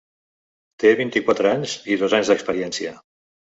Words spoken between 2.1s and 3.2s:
anys d'experiència.